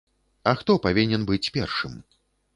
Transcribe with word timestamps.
А 0.51 0.53
хто 0.61 0.77
павінен 0.85 1.29
быць 1.29 1.51
першым? 1.61 1.93